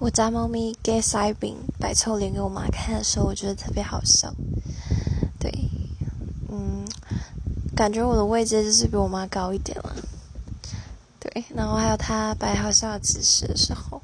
[0.00, 4.34] 我家猫咪给腮饼摆臭脸给我妈看的时候，我觉得特别好笑。
[5.38, 5.52] 对，
[6.48, 6.86] 嗯，
[7.76, 9.94] 感觉我的位置就是比我妈高一点了。
[11.20, 14.00] 对，然后还有它摆好笑姿势的时候。